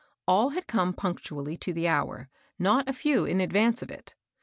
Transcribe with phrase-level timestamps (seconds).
[0.27, 4.15] All had pome punctually to the hour, not a few in advance of it.